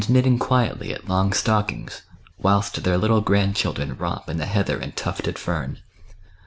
[0.03, 2.01] 241 Imitting quietly at long stockings,
[2.39, 5.77] whilst their little grandchildren romp in the heather and tufted fern.